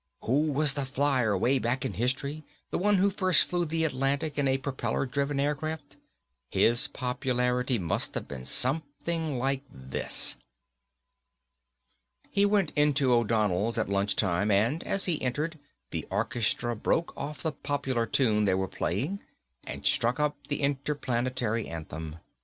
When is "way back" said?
1.37-1.85